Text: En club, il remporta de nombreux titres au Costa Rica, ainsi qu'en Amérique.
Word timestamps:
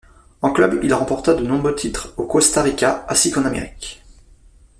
En 0.41 0.49
club, 0.51 0.79
il 0.81 0.95
remporta 0.95 1.35
de 1.35 1.45
nombreux 1.45 1.75
titres 1.75 2.15
au 2.17 2.25
Costa 2.25 2.63
Rica, 2.63 3.05
ainsi 3.07 3.29
qu'en 3.29 3.45
Amérique. 3.45 4.01